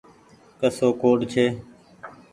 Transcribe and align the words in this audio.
ڪسو 0.59 0.87
ڪوڊ 1.01 1.19
ڇي۔ 1.31 1.45